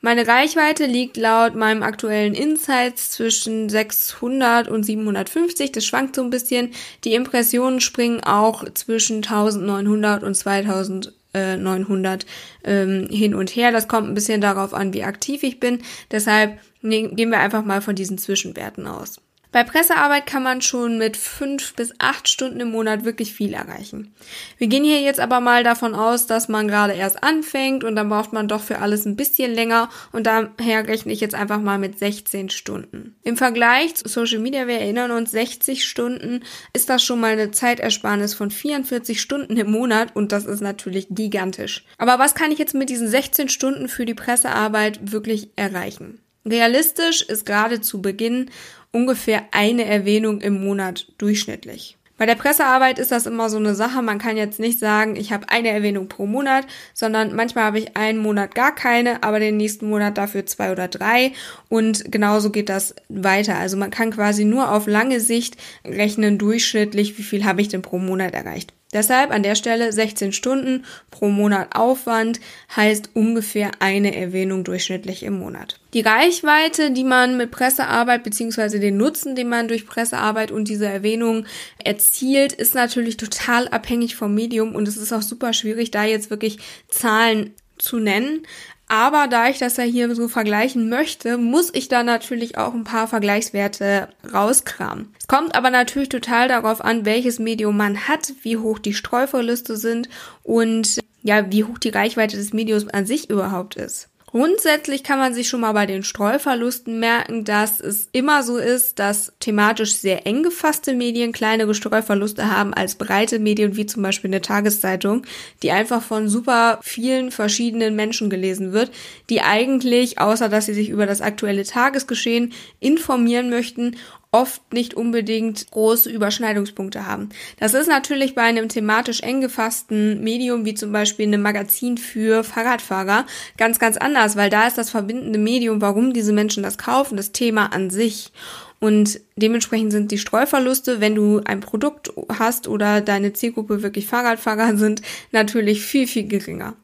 Meine 0.00 0.28
Reichweite 0.28 0.86
liegt 0.86 1.16
laut 1.16 1.56
meinem 1.56 1.82
aktuellen 1.82 2.34
Insights 2.34 3.10
zwischen 3.10 3.68
600 3.68 4.68
und 4.68 4.84
750. 4.84 5.72
Das 5.72 5.84
schwankt 5.84 6.14
so 6.14 6.22
ein 6.22 6.30
bisschen. 6.30 6.70
Die 7.02 7.14
Impressionen 7.14 7.80
springen 7.80 8.22
auch 8.22 8.62
zwischen 8.74 9.24
1900 9.24 10.22
und 10.22 10.36
2900 10.36 12.26
ähm, 12.62 13.08
hin 13.10 13.34
und 13.34 13.50
her. 13.56 13.72
Das 13.72 13.88
kommt 13.88 14.08
ein 14.08 14.14
bisschen 14.14 14.40
darauf 14.40 14.72
an, 14.72 14.92
wie 14.92 15.02
aktiv 15.02 15.42
ich 15.42 15.58
bin. 15.58 15.80
Deshalb 16.12 16.60
gehen 16.82 17.30
wir 17.30 17.40
einfach 17.40 17.64
mal 17.64 17.80
von 17.80 17.94
diesen 17.94 18.18
Zwischenwerten 18.18 18.86
aus. 18.86 19.20
Bei 19.52 19.64
Pressearbeit 19.64 20.24
kann 20.24 20.42
man 20.42 20.62
schon 20.62 20.96
mit 20.96 21.14
fünf 21.14 21.74
bis 21.74 21.92
acht 21.98 22.26
Stunden 22.26 22.58
im 22.60 22.70
Monat 22.70 23.04
wirklich 23.04 23.34
viel 23.34 23.52
erreichen. 23.52 24.14
Wir 24.56 24.66
gehen 24.66 24.82
hier 24.82 25.02
jetzt 25.02 25.20
aber 25.20 25.40
mal 25.40 25.62
davon 25.62 25.94
aus, 25.94 26.26
dass 26.26 26.48
man 26.48 26.68
gerade 26.68 26.94
erst 26.94 27.22
anfängt 27.22 27.84
und 27.84 27.94
dann 27.94 28.08
braucht 28.08 28.32
man 28.32 28.48
doch 28.48 28.62
für 28.62 28.78
alles 28.78 29.04
ein 29.04 29.14
bisschen 29.14 29.52
länger 29.52 29.90
und 30.10 30.26
daher 30.26 30.88
rechne 30.88 31.12
ich 31.12 31.20
jetzt 31.20 31.34
einfach 31.34 31.60
mal 31.60 31.78
mit 31.78 31.98
16 31.98 32.48
Stunden. 32.48 33.14
Im 33.24 33.36
Vergleich 33.36 33.94
zu 33.94 34.08
Social 34.08 34.38
Media, 34.38 34.66
wir 34.66 34.78
erinnern 34.78 35.10
uns, 35.10 35.32
60 35.32 35.84
Stunden 35.84 36.40
ist 36.72 36.88
das 36.88 37.04
schon 37.04 37.20
mal 37.20 37.32
eine 37.32 37.50
Zeitersparnis 37.50 38.32
von 38.32 38.50
44 38.50 39.20
Stunden 39.20 39.58
im 39.58 39.70
Monat 39.70 40.16
und 40.16 40.32
das 40.32 40.46
ist 40.46 40.62
natürlich 40.62 41.08
gigantisch. 41.10 41.84
Aber 41.98 42.18
was 42.18 42.34
kann 42.34 42.52
ich 42.52 42.58
jetzt 42.58 42.74
mit 42.74 42.88
diesen 42.88 43.06
16 43.06 43.50
Stunden 43.50 43.88
für 43.88 44.06
die 44.06 44.14
Pressearbeit 44.14 45.12
wirklich 45.12 45.50
erreichen? 45.56 46.22
Realistisch 46.44 47.22
ist 47.22 47.46
gerade 47.46 47.80
zu 47.80 48.02
Beginn 48.02 48.50
ungefähr 48.90 49.44
eine 49.52 49.84
Erwähnung 49.84 50.40
im 50.40 50.62
Monat 50.64 51.06
durchschnittlich. 51.18 51.96
Bei 52.18 52.26
der 52.26 52.34
Pressearbeit 52.36 53.00
ist 53.00 53.10
das 53.10 53.26
immer 53.26 53.50
so 53.50 53.56
eine 53.56 53.74
Sache. 53.74 54.00
Man 54.00 54.18
kann 54.18 54.36
jetzt 54.36 54.60
nicht 54.60 54.78
sagen, 54.78 55.16
ich 55.16 55.32
habe 55.32 55.48
eine 55.48 55.70
Erwähnung 55.70 56.08
pro 56.08 56.26
Monat, 56.26 56.66
sondern 56.94 57.34
manchmal 57.34 57.64
habe 57.64 57.80
ich 57.80 57.96
einen 57.96 58.18
Monat 58.18 58.54
gar 58.54 58.74
keine, 58.74 59.24
aber 59.24 59.40
den 59.40 59.56
nächsten 59.56 59.88
Monat 59.88 60.18
dafür 60.18 60.46
zwei 60.46 60.70
oder 60.70 60.86
drei. 60.86 61.32
Und 61.68 62.12
genauso 62.12 62.50
geht 62.50 62.68
das 62.68 62.94
weiter. 63.08 63.56
Also 63.56 63.76
man 63.76 63.90
kann 63.90 64.12
quasi 64.12 64.44
nur 64.44 64.70
auf 64.70 64.86
lange 64.86 65.18
Sicht 65.18 65.56
rechnen 65.84 66.38
durchschnittlich, 66.38 67.18
wie 67.18 67.24
viel 67.24 67.44
habe 67.44 67.60
ich 67.60 67.68
denn 67.68 67.82
pro 67.82 67.98
Monat 67.98 68.34
erreicht. 68.34 68.72
Deshalb 68.92 69.30
an 69.30 69.42
der 69.42 69.54
Stelle 69.54 69.92
16 69.92 70.32
Stunden 70.32 70.84
pro 71.10 71.28
Monat 71.28 71.74
Aufwand 71.74 72.40
heißt 72.76 73.10
ungefähr 73.14 73.70
eine 73.78 74.14
Erwähnung 74.14 74.64
durchschnittlich 74.64 75.22
im 75.22 75.38
Monat. 75.38 75.80
Die 75.94 76.02
Reichweite, 76.02 76.90
die 76.90 77.04
man 77.04 77.36
mit 77.36 77.50
Pressearbeit 77.50 78.22
beziehungsweise 78.22 78.80
den 78.80 78.98
Nutzen, 78.98 79.34
den 79.34 79.48
man 79.48 79.68
durch 79.68 79.86
Pressearbeit 79.86 80.50
und 80.50 80.68
diese 80.68 80.86
Erwähnung 80.86 81.46
erzielt, 81.82 82.52
ist 82.52 82.74
natürlich 82.74 83.16
total 83.16 83.68
abhängig 83.68 84.14
vom 84.16 84.34
Medium 84.34 84.74
und 84.74 84.86
es 84.86 84.96
ist 84.96 85.12
auch 85.12 85.22
super 85.22 85.52
schwierig, 85.52 85.90
da 85.90 86.04
jetzt 86.04 86.30
wirklich 86.30 86.58
Zahlen 86.88 87.54
zu 87.78 87.98
nennen. 87.98 88.46
Aber 88.92 89.26
da 89.26 89.48
ich 89.48 89.56
das 89.56 89.78
ja 89.78 89.84
hier 89.84 90.14
so 90.14 90.28
vergleichen 90.28 90.90
möchte, 90.90 91.38
muss 91.38 91.70
ich 91.72 91.88
da 91.88 92.02
natürlich 92.02 92.58
auch 92.58 92.74
ein 92.74 92.84
paar 92.84 93.08
Vergleichswerte 93.08 94.08
rauskramen. 94.34 95.08
Es 95.18 95.26
kommt 95.26 95.54
aber 95.54 95.70
natürlich 95.70 96.10
total 96.10 96.46
darauf 96.48 96.84
an, 96.84 97.06
welches 97.06 97.38
Medium 97.38 97.74
man 97.74 98.06
hat, 98.06 98.34
wie 98.42 98.58
hoch 98.58 98.78
die 98.78 98.92
Streuverluste 98.92 99.78
sind 99.78 100.10
und 100.42 100.98
ja, 101.22 101.50
wie 101.50 101.64
hoch 101.64 101.78
die 101.78 101.88
Reichweite 101.88 102.36
des 102.36 102.52
Mediums 102.52 102.86
an 102.88 103.06
sich 103.06 103.30
überhaupt 103.30 103.76
ist. 103.76 104.10
Grundsätzlich 104.32 105.04
kann 105.04 105.18
man 105.18 105.34
sich 105.34 105.50
schon 105.50 105.60
mal 105.60 105.72
bei 105.72 105.84
den 105.84 106.04
Streuverlusten 106.04 106.98
merken, 106.98 107.44
dass 107.44 107.80
es 107.80 108.08
immer 108.12 108.42
so 108.42 108.56
ist, 108.56 108.98
dass 108.98 109.34
thematisch 109.40 109.96
sehr 109.96 110.26
eng 110.26 110.42
gefasste 110.42 110.94
Medien 110.94 111.32
kleinere 111.32 111.74
Streuverluste 111.74 112.50
haben 112.50 112.72
als 112.72 112.94
breite 112.94 113.38
Medien 113.38 113.76
wie 113.76 113.84
zum 113.84 114.02
Beispiel 114.02 114.30
eine 114.30 114.40
Tageszeitung, 114.40 115.26
die 115.62 115.70
einfach 115.70 116.00
von 116.00 116.30
super 116.30 116.78
vielen 116.80 117.30
verschiedenen 117.30 117.94
Menschen 117.94 118.30
gelesen 118.30 118.72
wird, 118.72 118.90
die 119.28 119.42
eigentlich, 119.42 120.18
außer 120.18 120.48
dass 120.48 120.64
sie 120.64 120.74
sich 120.74 120.88
über 120.88 121.04
das 121.04 121.20
aktuelle 121.20 121.64
Tagesgeschehen 121.64 122.54
informieren 122.80 123.50
möchten, 123.50 123.96
oft 124.32 124.72
nicht 124.72 124.94
unbedingt 124.94 125.70
große 125.70 126.10
Überschneidungspunkte 126.10 127.06
haben. 127.06 127.28
Das 127.60 127.74
ist 127.74 127.86
natürlich 127.86 128.34
bei 128.34 128.40
einem 128.42 128.70
thematisch 128.70 129.20
eng 129.20 129.42
gefassten 129.42 130.24
Medium 130.24 130.64
wie 130.64 130.72
zum 130.72 130.90
Beispiel 130.90 131.26
einem 131.26 131.42
Magazin 131.42 131.98
für 131.98 132.42
Fahrradfahrer 132.42 133.26
ganz, 133.58 133.78
ganz 133.78 133.98
anders, 133.98 134.34
weil 134.34 134.48
da 134.48 134.66
ist 134.66 134.78
das 134.78 134.88
verbindende 134.88 135.38
Medium, 135.38 135.82
warum 135.82 136.14
diese 136.14 136.32
Menschen 136.32 136.62
das 136.62 136.78
kaufen, 136.78 137.18
das 137.18 137.32
Thema 137.32 137.74
an 137.74 137.90
sich. 137.90 138.32
Und 138.80 139.20
dementsprechend 139.36 139.92
sind 139.92 140.10
die 140.10 140.18
Streuverluste, 140.18 141.00
wenn 141.00 141.14
du 141.14 141.42
ein 141.44 141.60
Produkt 141.60 142.10
hast 142.30 142.66
oder 142.66 143.02
deine 143.02 143.34
Zielgruppe 143.34 143.82
wirklich 143.82 144.06
Fahrradfahrer 144.06 144.76
sind, 144.78 145.02
natürlich 145.30 145.82
viel, 145.82 146.06
viel 146.06 146.26
geringer. 146.26 146.74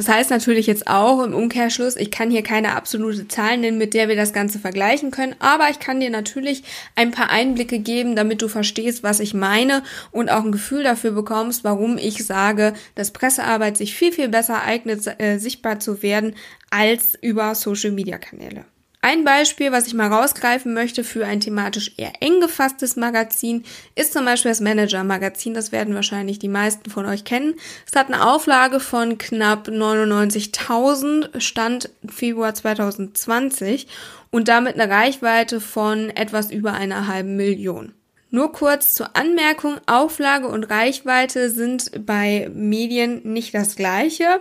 Das 0.00 0.08
heißt 0.08 0.30
natürlich 0.30 0.66
jetzt 0.66 0.86
auch 0.86 1.22
im 1.22 1.34
Umkehrschluss, 1.34 1.94
ich 1.96 2.10
kann 2.10 2.30
hier 2.30 2.42
keine 2.42 2.74
absolute 2.74 3.28
Zahl 3.28 3.58
nennen, 3.58 3.76
mit 3.76 3.92
der 3.92 4.08
wir 4.08 4.16
das 4.16 4.32
Ganze 4.32 4.58
vergleichen 4.58 5.10
können, 5.10 5.36
aber 5.40 5.68
ich 5.68 5.78
kann 5.78 6.00
dir 6.00 6.08
natürlich 6.08 6.62
ein 6.96 7.10
paar 7.10 7.28
Einblicke 7.28 7.80
geben, 7.80 8.16
damit 8.16 8.40
du 8.40 8.48
verstehst, 8.48 9.02
was 9.02 9.20
ich 9.20 9.34
meine 9.34 9.82
und 10.10 10.30
auch 10.30 10.42
ein 10.42 10.52
Gefühl 10.52 10.84
dafür 10.84 11.10
bekommst, 11.10 11.64
warum 11.64 11.98
ich 11.98 12.24
sage, 12.24 12.72
dass 12.94 13.10
Pressearbeit 13.10 13.76
sich 13.76 13.94
viel, 13.94 14.10
viel 14.10 14.30
besser 14.30 14.62
eignet, 14.62 15.06
äh, 15.20 15.36
sichtbar 15.36 15.80
zu 15.80 16.02
werden 16.02 16.34
als 16.70 17.18
über 17.20 17.54
Social-Media-Kanäle. 17.54 18.64
Ein 19.02 19.24
Beispiel, 19.24 19.72
was 19.72 19.86
ich 19.86 19.94
mal 19.94 20.12
rausgreifen 20.12 20.74
möchte 20.74 21.04
für 21.04 21.24
ein 21.24 21.40
thematisch 21.40 21.92
eher 21.96 22.12
eng 22.20 22.38
gefasstes 22.40 22.96
Magazin, 22.96 23.64
ist 23.94 24.12
zum 24.12 24.26
Beispiel 24.26 24.50
das 24.50 24.60
Manager-Magazin. 24.60 25.54
Das 25.54 25.72
werden 25.72 25.94
wahrscheinlich 25.94 26.38
die 26.38 26.48
meisten 26.48 26.90
von 26.90 27.06
euch 27.06 27.24
kennen. 27.24 27.54
Es 27.90 27.98
hat 27.98 28.08
eine 28.08 28.28
Auflage 28.28 28.78
von 28.78 29.16
knapp 29.16 29.68
99.000, 29.68 31.40
Stand 31.40 31.88
Februar 32.06 32.54
2020 32.54 33.86
und 34.30 34.48
damit 34.48 34.78
eine 34.78 34.92
Reichweite 34.92 35.62
von 35.62 36.10
etwas 36.10 36.50
über 36.50 36.74
einer 36.74 37.06
halben 37.06 37.36
Million. 37.36 37.94
Nur 38.28 38.52
kurz 38.52 38.94
zur 38.94 39.16
Anmerkung, 39.16 39.78
Auflage 39.86 40.46
und 40.46 40.64
Reichweite 40.64 41.48
sind 41.48 42.04
bei 42.04 42.50
Medien 42.54 43.22
nicht 43.24 43.54
das 43.54 43.76
gleiche. 43.76 44.40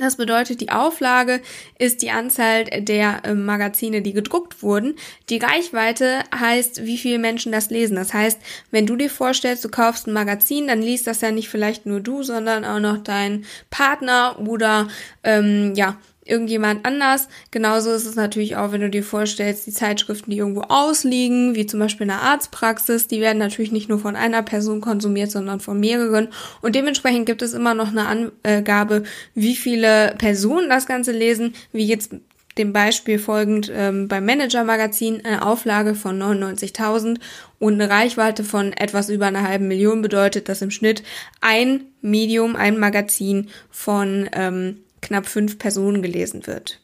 Das 0.00 0.16
bedeutet, 0.16 0.62
die 0.62 0.70
Auflage 0.70 1.42
ist 1.78 2.00
die 2.00 2.10
Anzahl 2.10 2.64
der 2.64 3.22
äh, 3.24 3.34
Magazine, 3.34 4.00
die 4.00 4.14
gedruckt 4.14 4.62
wurden. 4.62 4.94
Die 5.28 5.36
Reichweite 5.36 6.20
heißt, 6.34 6.86
wie 6.86 6.96
viele 6.96 7.18
Menschen 7.18 7.52
das 7.52 7.68
lesen. 7.68 7.96
Das 7.96 8.14
heißt, 8.14 8.40
wenn 8.70 8.86
du 8.86 8.96
dir 8.96 9.10
vorstellst, 9.10 9.62
du 9.62 9.68
kaufst 9.68 10.06
ein 10.06 10.14
Magazin, 10.14 10.68
dann 10.68 10.80
liest 10.80 11.06
das 11.06 11.20
ja 11.20 11.30
nicht 11.30 11.50
vielleicht 11.50 11.84
nur 11.84 12.00
du, 12.00 12.22
sondern 12.22 12.64
auch 12.64 12.80
noch 12.80 12.96
dein 12.96 13.44
Partner 13.68 14.38
oder 14.38 14.88
ähm, 15.22 15.74
ja 15.74 15.98
irgendjemand 16.30 16.86
anders. 16.86 17.28
Genauso 17.50 17.90
ist 17.92 18.06
es 18.06 18.14
natürlich 18.14 18.56
auch, 18.56 18.72
wenn 18.72 18.80
du 18.80 18.90
dir 18.90 19.04
vorstellst, 19.04 19.66
die 19.66 19.72
Zeitschriften, 19.72 20.30
die 20.30 20.38
irgendwo 20.38 20.62
ausliegen, 20.62 21.54
wie 21.54 21.66
zum 21.66 21.80
Beispiel 21.80 22.04
in 22.04 22.08
der 22.08 22.22
Arztpraxis, 22.22 23.08
die 23.08 23.20
werden 23.20 23.38
natürlich 23.38 23.72
nicht 23.72 23.88
nur 23.88 23.98
von 23.98 24.16
einer 24.16 24.42
Person 24.42 24.80
konsumiert, 24.80 25.30
sondern 25.30 25.60
von 25.60 25.78
mehreren. 25.78 26.28
Und 26.62 26.74
dementsprechend 26.74 27.26
gibt 27.26 27.42
es 27.42 27.52
immer 27.52 27.74
noch 27.74 27.88
eine 27.88 28.32
Angabe, 28.42 29.02
wie 29.34 29.56
viele 29.56 30.14
Personen 30.18 30.70
das 30.70 30.86
Ganze 30.86 31.12
lesen, 31.12 31.54
wie 31.72 31.84
jetzt 31.84 32.14
dem 32.58 32.72
Beispiel 32.72 33.18
folgend 33.18 33.70
ähm, 33.74 34.08
beim 34.08 34.24
Manager-Magazin 34.26 35.24
eine 35.24 35.46
Auflage 35.46 35.94
von 35.94 36.20
99.000 36.20 37.18
und 37.58 37.74
eine 37.74 37.88
Reichweite 37.88 38.44
von 38.44 38.72
etwas 38.72 39.08
über 39.08 39.26
einer 39.26 39.46
halben 39.46 39.68
Million 39.68 40.02
bedeutet, 40.02 40.48
dass 40.48 40.62
im 40.62 40.70
Schnitt 40.70 41.02
ein 41.40 41.84
Medium, 42.02 42.56
ein 42.56 42.78
Magazin 42.78 43.48
von 43.70 44.28
ähm, 44.32 44.78
knapp 45.00 45.26
fünf 45.26 45.58
Personen 45.58 46.02
gelesen 46.02 46.46
wird. 46.46 46.80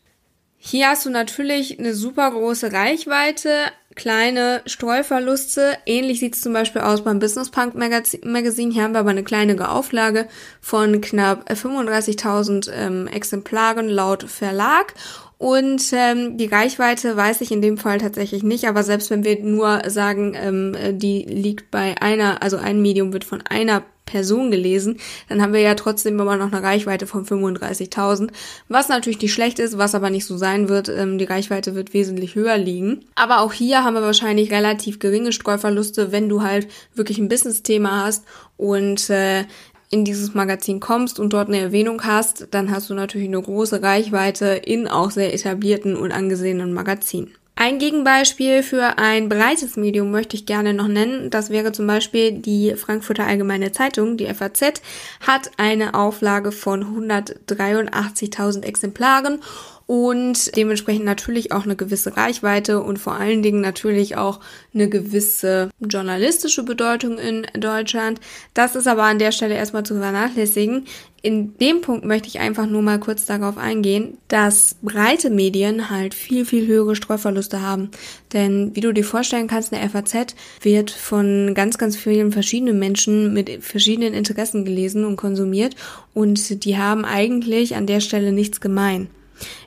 Hier 0.58 0.88
hast 0.88 1.06
du 1.06 1.10
natürlich 1.10 1.78
eine 1.78 1.94
super 1.94 2.30
große 2.30 2.72
Reichweite, 2.72 3.50
kleine 3.94 4.62
Streuverluste. 4.66 5.76
Ähnlich 5.86 6.18
sieht 6.18 6.34
es 6.34 6.40
zum 6.40 6.52
Beispiel 6.52 6.82
aus 6.82 7.04
beim 7.04 7.20
Business 7.20 7.50
Punk 7.50 7.76
Magazin. 7.76 8.70
Hier 8.72 8.82
haben 8.82 8.92
wir 8.92 9.00
aber 9.00 9.10
eine 9.10 9.22
kleinere 9.22 9.70
Auflage 9.70 10.26
von 10.60 11.00
knapp 11.00 11.48
35.000 11.48 12.70
ähm, 12.72 13.06
Exemplaren 13.06 13.88
laut 13.88 14.24
Verlag. 14.24 14.94
Und 15.38 15.82
ähm, 15.92 16.36
die 16.38 16.46
Reichweite 16.46 17.16
weiß 17.16 17.42
ich 17.42 17.52
in 17.52 17.62
dem 17.62 17.76
Fall 17.76 17.98
tatsächlich 17.98 18.42
nicht, 18.42 18.66
aber 18.66 18.82
selbst 18.82 19.10
wenn 19.10 19.22
wir 19.22 19.38
nur 19.42 19.82
sagen, 19.88 20.34
ähm, 20.34 20.98
die 20.98 21.22
liegt 21.22 21.70
bei 21.70 21.94
einer, 22.00 22.42
also 22.42 22.56
ein 22.56 22.80
Medium 22.80 23.12
wird 23.12 23.24
von 23.24 23.42
einer 23.42 23.84
Person 24.06 24.50
gelesen, 24.50 24.98
dann 25.28 25.42
haben 25.42 25.52
wir 25.52 25.60
ja 25.60 25.74
trotzdem 25.74 26.18
immer 26.18 26.36
noch 26.36 26.52
eine 26.52 26.62
Reichweite 26.62 27.06
von 27.06 27.26
35.000, 27.26 28.30
was 28.68 28.88
natürlich 28.88 29.20
nicht 29.20 29.34
schlecht 29.34 29.58
ist, 29.58 29.76
was 29.76 29.94
aber 29.94 30.08
nicht 30.08 30.24
so 30.24 30.38
sein 30.38 30.68
wird. 30.68 30.88
Ähm, 30.88 31.18
die 31.18 31.24
Reichweite 31.24 31.74
wird 31.74 31.92
wesentlich 31.92 32.34
höher 32.34 32.56
liegen. 32.56 33.04
Aber 33.16 33.40
auch 33.40 33.52
hier 33.52 33.84
haben 33.84 33.94
wir 33.94 34.02
wahrscheinlich 34.02 34.50
relativ 34.50 34.98
geringe 34.98 35.32
Streuverluste, 35.32 36.12
wenn 36.12 36.28
du 36.28 36.42
halt 36.42 36.68
wirklich 36.94 37.18
ein 37.18 37.28
Business-Thema 37.28 38.04
hast 38.04 38.24
und 38.56 39.10
äh, 39.10 39.44
in 39.90 40.04
dieses 40.04 40.34
Magazin 40.34 40.80
kommst 40.80 41.20
und 41.20 41.32
dort 41.32 41.48
eine 41.48 41.58
Erwähnung 41.58 42.04
hast, 42.04 42.48
dann 42.50 42.70
hast 42.70 42.90
du 42.90 42.94
natürlich 42.94 43.28
eine 43.28 43.40
große 43.40 43.82
Reichweite 43.82 44.46
in 44.46 44.88
auch 44.88 45.10
sehr 45.10 45.32
etablierten 45.32 45.96
und 45.96 46.12
angesehenen 46.12 46.72
Magazinen. 46.72 47.32
Ein 47.58 47.78
Gegenbeispiel 47.78 48.62
für 48.62 48.98
ein 48.98 49.30
breites 49.30 49.76
Medium 49.76 50.10
möchte 50.10 50.36
ich 50.36 50.44
gerne 50.44 50.74
noch 50.74 50.88
nennen. 50.88 51.30
Das 51.30 51.48
wäre 51.48 51.72
zum 51.72 51.86
Beispiel 51.86 52.32
die 52.32 52.74
Frankfurter 52.76 53.26
Allgemeine 53.26 53.72
Zeitung, 53.72 54.18
die 54.18 54.26
FAZ, 54.26 54.82
hat 55.26 55.50
eine 55.56 55.94
Auflage 55.94 56.52
von 56.52 56.84
183.000 56.84 58.62
Exemplaren 58.62 59.40
und 59.86 60.56
dementsprechend 60.56 61.04
natürlich 61.04 61.52
auch 61.52 61.64
eine 61.64 61.76
gewisse 61.76 62.16
Reichweite 62.16 62.82
und 62.82 62.98
vor 62.98 63.14
allen 63.14 63.42
Dingen 63.42 63.60
natürlich 63.60 64.16
auch 64.16 64.40
eine 64.74 64.88
gewisse 64.88 65.70
journalistische 65.80 66.64
Bedeutung 66.64 67.18
in 67.18 67.46
Deutschland. 67.54 68.20
Das 68.52 68.74
ist 68.74 68.88
aber 68.88 69.04
an 69.04 69.20
der 69.20 69.30
Stelle 69.30 69.54
erstmal 69.54 69.84
zu 69.84 69.94
vernachlässigen. 69.94 70.86
In 71.22 71.56
dem 71.58 71.80
Punkt 71.82 72.04
möchte 72.04 72.28
ich 72.28 72.40
einfach 72.40 72.66
nur 72.66 72.82
mal 72.82 72.98
kurz 72.98 73.26
darauf 73.26 73.58
eingehen, 73.58 74.18
dass 74.26 74.76
breite 74.82 75.30
Medien 75.30 75.88
halt 75.88 76.14
viel, 76.14 76.44
viel 76.44 76.66
höhere 76.66 76.96
Streuverluste 76.96 77.62
haben. 77.62 77.90
Denn 78.32 78.74
wie 78.74 78.80
du 78.80 78.92
dir 78.92 79.04
vorstellen 79.04 79.46
kannst, 79.48 79.72
eine 79.72 79.88
FAZ 79.88 80.34
wird 80.62 80.90
von 80.90 81.54
ganz, 81.54 81.78
ganz 81.78 81.96
vielen 81.96 82.32
verschiedenen 82.32 82.78
Menschen 82.80 83.32
mit 83.32 83.64
verschiedenen 83.64 84.14
Interessen 84.14 84.64
gelesen 84.64 85.04
und 85.04 85.16
konsumiert 85.16 85.76
und 86.12 86.64
die 86.64 86.76
haben 86.76 87.04
eigentlich 87.04 87.76
an 87.76 87.86
der 87.86 88.00
Stelle 88.00 88.32
nichts 88.32 88.60
gemein. 88.60 89.08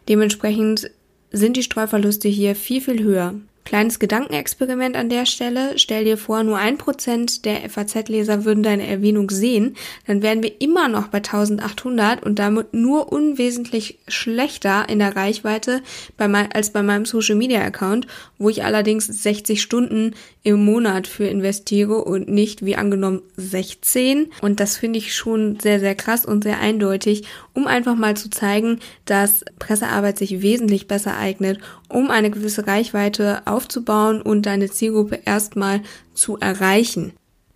Dementsprechend 0.07 0.91
sind 1.31 1.57
die 1.57 1.63
Streuverluste 1.63 2.27
hier 2.27 2.55
viel, 2.55 2.81
viel 2.81 3.03
höher. 3.03 3.35
Kleines 3.69 3.99
Gedankenexperiment 3.99 4.95
an 4.95 5.09
der 5.09 5.27
Stelle. 5.27 5.77
Stell 5.77 6.03
dir 6.03 6.17
vor, 6.17 6.41
nur 6.41 6.57
ein 6.57 6.79
Prozent 6.79 7.45
der 7.45 7.69
FAZ-Leser 7.69 8.43
würden 8.43 8.63
deine 8.63 8.87
Erwähnung 8.87 9.29
sehen. 9.29 9.75
Dann 10.07 10.23
wären 10.23 10.41
wir 10.41 10.59
immer 10.59 10.87
noch 10.87 11.09
bei 11.09 11.19
1800 11.19 12.23
und 12.23 12.39
damit 12.39 12.73
nur 12.73 13.11
unwesentlich 13.11 13.99
schlechter 14.07 14.89
in 14.89 14.97
der 14.97 15.15
Reichweite 15.15 15.83
bei 16.17 16.27
mein, 16.27 16.51
als 16.51 16.71
bei 16.71 16.81
meinem 16.81 17.05
Social 17.05 17.35
Media 17.35 17.61
Account, 17.61 18.07
wo 18.39 18.49
ich 18.49 18.63
allerdings 18.63 19.05
60 19.05 19.61
Stunden 19.61 20.15
im 20.41 20.65
Monat 20.65 21.05
für 21.05 21.25
investiere 21.25 22.03
und 22.03 22.27
nicht 22.27 22.65
wie 22.65 22.75
angenommen 22.75 23.21
16. 23.37 24.31
Und 24.41 24.59
das 24.59 24.77
finde 24.77 24.97
ich 24.97 25.13
schon 25.13 25.59
sehr, 25.59 25.79
sehr 25.79 25.93
krass 25.93 26.25
und 26.25 26.43
sehr 26.43 26.59
eindeutig, 26.59 27.25
um 27.53 27.67
einfach 27.67 27.95
mal 27.95 28.17
zu 28.17 28.31
zeigen, 28.31 28.79
dass 29.05 29.45
Pressearbeit 29.59 30.17
sich 30.17 30.41
wesentlich 30.41 30.87
besser 30.87 31.17
eignet, 31.17 31.59
um 31.89 32.09
eine 32.11 32.31
gewisse 32.31 32.67
Reichweite 32.67 33.41
aufzubauen 33.45 34.21
und 34.21 34.45
deine 34.45 34.69
Zielgruppe 34.69 35.19
erstmal 35.25 35.81
zu 36.13 36.37
erreichen. 36.37 37.13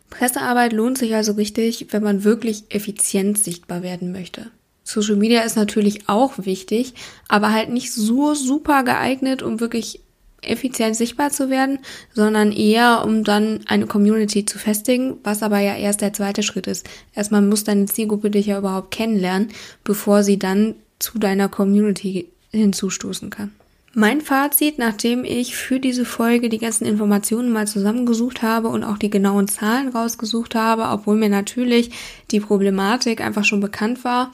Pressearbeit 0.09 0.73
lohnt 0.73 0.97
sich 0.97 1.15
also 1.15 1.33
richtig, 1.33 1.87
wenn 1.91 2.03
man 2.03 2.23
wirklich 2.23 2.65
effizient 2.69 3.37
sichtbar 3.37 3.81
werden 3.81 4.11
möchte. 4.11 4.51
Social 4.83 5.15
Media 5.15 5.41
ist 5.41 5.55
natürlich 5.55 6.09
auch 6.09 6.33
wichtig, 6.37 6.93
aber 7.27 7.53
halt 7.53 7.69
nicht 7.69 7.93
so 7.93 8.35
super 8.35 8.83
geeignet, 8.83 9.41
um 9.41 9.59
wirklich 9.59 10.01
effizient 10.41 10.95
sichtbar 10.95 11.31
zu 11.31 11.49
werden, 11.49 11.79
sondern 12.13 12.51
eher, 12.51 13.03
um 13.05 13.23
dann 13.23 13.61
eine 13.65 13.87
Community 13.87 14.45
zu 14.45 14.59
festigen, 14.59 15.17
was 15.23 15.41
aber 15.41 15.59
ja 15.59 15.75
erst 15.75 16.01
der 16.01 16.13
zweite 16.13 16.43
Schritt 16.43 16.67
ist. 16.67 16.87
Erstmal 17.15 17.41
muss 17.41 17.63
deine 17.63 17.85
Zielgruppe 17.85 18.29
dich 18.29 18.47
ja 18.47 18.57
überhaupt 18.57 18.91
kennenlernen, 18.91 19.49
bevor 19.83 20.23
sie 20.23 20.37
dann 20.37 20.75
zu 20.99 21.17
deiner 21.17 21.49
Community 21.49 22.29
hinzustoßen 22.51 23.29
kann. 23.29 23.51
Mein 23.95 24.21
Fazit, 24.21 24.79
nachdem 24.79 25.23
ich 25.23 25.55
für 25.55 25.79
diese 25.79 26.03
Folge 26.03 26.49
die 26.49 26.57
ganzen 26.57 26.85
Informationen 26.85 27.51
mal 27.51 27.67
zusammengesucht 27.67 28.41
habe 28.41 28.69
und 28.69 28.83
auch 28.83 28.97
die 28.97 29.11
genauen 29.11 29.47
Zahlen 29.47 29.89
rausgesucht 29.89 30.55
habe, 30.55 30.85
obwohl 30.85 31.15
mir 31.15 31.29
natürlich 31.29 31.91
die 32.31 32.39
Problematik 32.39 33.21
einfach 33.21 33.45
schon 33.45 33.59
bekannt 33.59 34.03
war, 34.03 34.31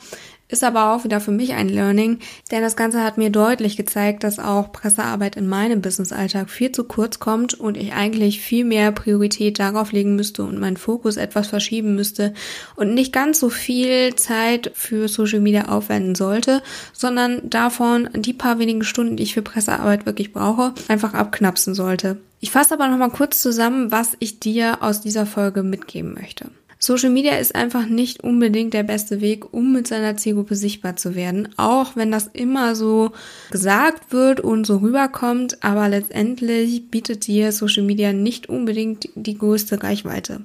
ist 0.49 0.63
aber 0.63 0.93
auch 0.93 1.03
wieder 1.03 1.21
für 1.21 1.31
mich 1.31 1.53
ein 1.53 1.69
Learning, 1.69 2.19
denn 2.51 2.61
das 2.61 2.75
Ganze 2.75 3.03
hat 3.03 3.17
mir 3.17 3.29
deutlich 3.29 3.77
gezeigt, 3.77 4.23
dass 4.23 4.39
auch 4.39 4.71
Pressearbeit 4.71 5.35
in 5.35 5.47
meinem 5.47 5.81
Businessalltag 5.81 6.49
viel 6.49 6.71
zu 6.71 6.83
kurz 6.83 7.19
kommt 7.19 7.53
und 7.53 7.77
ich 7.77 7.93
eigentlich 7.93 8.41
viel 8.41 8.65
mehr 8.65 8.91
Priorität 8.91 9.59
darauf 9.59 9.91
legen 9.91 10.15
müsste 10.15 10.43
und 10.43 10.59
meinen 10.59 10.77
Fokus 10.77 11.17
etwas 11.17 11.47
verschieben 11.47 11.95
müsste 11.95 12.33
und 12.75 12.95
nicht 12.95 13.13
ganz 13.13 13.39
so 13.39 13.49
viel 13.49 14.15
Zeit 14.15 14.71
für 14.73 15.07
Social 15.07 15.39
Media 15.39 15.69
aufwenden 15.69 16.15
sollte, 16.15 16.63
sondern 16.93 17.47
davon 17.49 18.09
die 18.15 18.33
paar 18.33 18.57
wenigen 18.57 18.83
Stunden, 18.83 19.17
die 19.17 19.23
ich 19.23 19.35
für 19.35 19.43
Pressearbeit 19.43 20.07
wirklich 20.07 20.33
brauche, 20.33 20.73
einfach 20.87 21.13
abknapsen 21.13 21.75
sollte. 21.75 22.17
Ich 22.39 22.51
fasse 22.51 22.73
aber 22.73 22.87
nochmal 22.87 23.11
kurz 23.11 23.41
zusammen, 23.41 23.91
was 23.91 24.15
ich 24.19 24.39
dir 24.39 24.81
aus 24.81 25.01
dieser 25.01 25.25
Folge 25.25 25.61
mitgeben 25.61 26.13
möchte. 26.13 26.49
Social 26.81 27.09
Media 27.09 27.35
ist 27.35 27.55
einfach 27.55 27.87
nicht 27.87 28.23
unbedingt 28.23 28.73
der 28.73 28.83
beste 28.83 29.19
Weg, 29.19 29.53
um 29.53 29.73
mit 29.73 29.85
seiner 29.85 30.15
Zielgruppe 30.15 30.55
sichtbar 30.55 30.95
zu 30.95 31.13
werden, 31.13 31.49
auch 31.57 31.97
wenn 31.97 32.09
das 32.09 32.27
immer 32.31 32.73
so 32.73 33.11
gesagt 33.51 34.13
wird 34.13 34.39
und 34.39 34.65
so 34.65 34.77
rüberkommt, 34.77 35.61
aber 35.61 35.89
letztendlich 35.89 36.89
bietet 36.89 37.27
dir 37.27 37.51
Social 37.51 37.83
Media 37.83 38.13
nicht 38.13 38.47
unbedingt 38.47 39.09
die 39.15 39.37
größte 39.37 39.83
Reichweite. 39.83 40.41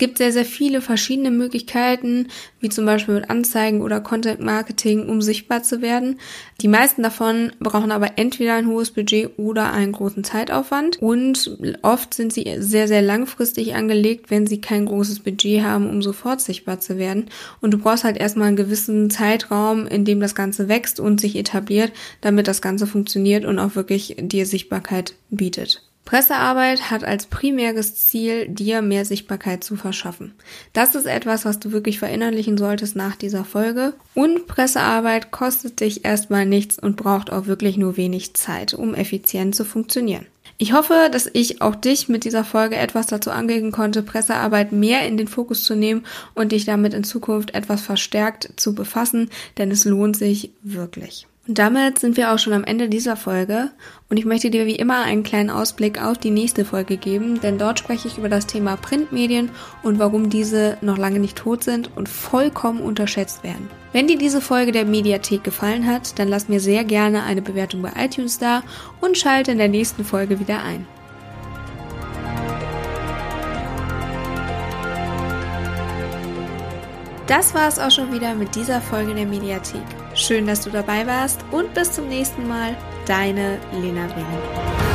Es 0.00 0.06
gibt 0.06 0.16
sehr, 0.16 0.32
sehr 0.32 0.46
viele 0.46 0.80
verschiedene 0.80 1.30
Möglichkeiten, 1.30 2.28
wie 2.58 2.70
zum 2.70 2.86
Beispiel 2.86 3.16
mit 3.16 3.28
Anzeigen 3.28 3.82
oder 3.82 4.00
Content 4.00 4.40
Marketing, 4.40 5.06
um 5.06 5.20
sichtbar 5.20 5.62
zu 5.62 5.82
werden. 5.82 6.18
Die 6.62 6.68
meisten 6.68 7.02
davon 7.02 7.52
brauchen 7.60 7.92
aber 7.92 8.12
entweder 8.16 8.54
ein 8.54 8.66
hohes 8.66 8.92
Budget 8.92 9.38
oder 9.38 9.74
einen 9.74 9.92
großen 9.92 10.24
Zeitaufwand. 10.24 11.02
Und 11.02 11.58
oft 11.82 12.14
sind 12.14 12.32
sie 12.32 12.50
sehr, 12.60 12.88
sehr 12.88 13.02
langfristig 13.02 13.74
angelegt, 13.74 14.30
wenn 14.30 14.46
sie 14.46 14.62
kein 14.62 14.86
großes 14.86 15.20
Budget 15.20 15.62
haben, 15.64 15.90
um 15.90 16.00
sofort 16.00 16.40
sichtbar 16.40 16.80
zu 16.80 16.96
werden. 16.96 17.26
Und 17.60 17.72
du 17.72 17.76
brauchst 17.76 18.04
halt 18.04 18.16
erstmal 18.16 18.48
einen 18.48 18.56
gewissen 18.56 19.10
Zeitraum, 19.10 19.86
in 19.86 20.06
dem 20.06 20.20
das 20.20 20.34
Ganze 20.34 20.70
wächst 20.70 20.98
und 20.98 21.20
sich 21.20 21.36
etabliert, 21.36 21.92
damit 22.22 22.48
das 22.48 22.62
Ganze 22.62 22.86
funktioniert 22.86 23.44
und 23.44 23.58
auch 23.58 23.74
wirklich 23.74 24.16
dir 24.18 24.46
Sichtbarkeit 24.46 25.12
bietet. 25.28 25.89
Pressearbeit 26.10 26.90
hat 26.90 27.04
als 27.04 27.26
primäres 27.26 27.94
Ziel, 27.94 28.48
dir 28.48 28.82
mehr 28.82 29.04
Sichtbarkeit 29.04 29.62
zu 29.62 29.76
verschaffen. 29.76 30.34
Das 30.72 30.96
ist 30.96 31.06
etwas, 31.06 31.44
was 31.44 31.60
du 31.60 31.70
wirklich 31.70 32.00
verinnerlichen 32.00 32.58
solltest 32.58 32.96
nach 32.96 33.14
dieser 33.14 33.44
Folge. 33.44 33.92
Und 34.14 34.48
Pressearbeit 34.48 35.30
kostet 35.30 35.78
dich 35.78 36.04
erstmal 36.04 36.46
nichts 36.46 36.80
und 36.80 36.96
braucht 36.96 37.30
auch 37.30 37.46
wirklich 37.46 37.76
nur 37.76 37.96
wenig 37.96 38.34
Zeit, 38.34 38.74
um 38.74 38.96
effizient 38.96 39.54
zu 39.54 39.64
funktionieren. 39.64 40.26
Ich 40.58 40.72
hoffe, 40.72 41.10
dass 41.12 41.30
ich 41.32 41.62
auch 41.62 41.76
dich 41.76 42.08
mit 42.08 42.24
dieser 42.24 42.42
Folge 42.42 42.74
etwas 42.74 43.06
dazu 43.06 43.30
anregen 43.30 43.70
konnte, 43.70 44.02
Pressearbeit 44.02 44.72
mehr 44.72 45.06
in 45.06 45.16
den 45.16 45.28
Fokus 45.28 45.62
zu 45.62 45.76
nehmen 45.76 46.04
und 46.34 46.50
dich 46.50 46.64
damit 46.64 46.92
in 46.92 47.04
Zukunft 47.04 47.54
etwas 47.54 47.82
verstärkt 47.82 48.54
zu 48.56 48.74
befassen, 48.74 49.30
denn 49.58 49.70
es 49.70 49.84
lohnt 49.84 50.16
sich 50.16 50.50
wirklich. 50.64 51.28
Und 51.50 51.58
damit 51.58 51.98
sind 51.98 52.16
wir 52.16 52.32
auch 52.32 52.38
schon 52.38 52.52
am 52.52 52.62
Ende 52.62 52.88
dieser 52.88 53.16
Folge 53.16 53.72
und 54.08 54.18
ich 54.18 54.24
möchte 54.24 54.50
dir 54.50 54.66
wie 54.66 54.76
immer 54.76 55.02
einen 55.02 55.24
kleinen 55.24 55.50
Ausblick 55.50 56.00
auf 56.00 56.16
die 56.16 56.30
nächste 56.30 56.64
Folge 56.64 56.96
geben, 56.96 57.40
denn 57.40 57.58
dort 57.58 57.80
spreche 57.80 58.06
ich 58.06 58.18
über 58.18 58.28
das 58.28 58.46
Thema 58.46 58.76
Printmedien 58.76 59.50
und 59.82 59.98
warum 59.98 60.30
diese 60.30 60.78
noch 60.80 60.96
lange 60.96 61.18
nicht 61.18 61.36
tot 61.36 61.64
sind 61.64 61.90
und 61.96 62.08
vollkommen 62.08 62.80
unterschätzt 62.80 63.42
werden. 63.42 63.68
Wenn 63.92 64.06
dir 64.06 64.16
diese 64.16 64.40
Folge 64.40 64.70
der 64.70 64.84
Mediathek 64.84 65.42
gefallen 65.42 65.88
hat, 65.88 66.20
dann 66.20 66.28
lass 66.28 66.48
mir 66.48 66.60
sehr 66.60 66.84
gerne 66.84 67.24
eine 67.24 67.42
Bewertung 67.42 67.82
bei 67.82 67.90
iTunes 67.96 68.38
da 68.38 68.62
und 69.00 69.18
schalte 69.18 69.50
in 69.50 69.58
der 69.58 69.66
nächsten 69.66 70.04
Folge 70.04 70.38
wieder 70.38 70.62
ein. 70.62 70.86
Das 77.30 77.54
war 77.54 77.68
es 77.68 77.78
auch 77.78 77.92
schon 77.92 78.12
wieder 78.12 78.34
mit 78.34 78.56
dieser 78.56 78.80
Folge 78.80 79.14
der 79.14 79.24
Mediathek. 79.24 79.84
Schön, 80.16 80.48
dass 80.48 80.62
du 80.62 80.70
dabei 80.70 81.06
warst 81.06 81.38
und 81.52 81.72
bis 81.74 81.92
zum 81.92 82.08
nächsten 82.08 82.48
Mal. 82.48 82.76
Deine 83.06 83.60
Lena 83.80 84.06
Ring. 84.06 84.89